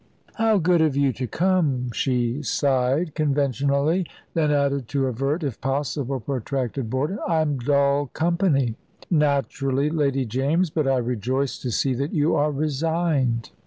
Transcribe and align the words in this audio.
"How 0.33 0.57
good 0.57 0.81
of 0.81 0.95
you 0.97 1.13
to 1.13 1.27
come!" 1.27 1.91
she 1.91 2.41
sighed 2.41 3.13
conventionally; 3.13 4.07
then 4.33 4.49
added, 4.49 4.87
to 4.87 5.05
avert, 5.05 5.43
if 5.43 5.61
possible, 5.61 6.19
protracted 6.19 6.89
boredom, 6.89 7.19
"I'm 7.27 7.59
dull 7.59 8.07
company." 8.07 8.73
"Naturally, 9.11 9.91
Lady 9.91 10.25
James; 10.25 10.71
but 10.71 10.87
I 10.87 10.97
rejoice 10.97 11.59
to 11.59 11.69
see 11.69 11.93
that 11.93 12.13
you 12.15 12.33
are 12.35 12.51
resigned." 12.51 13.51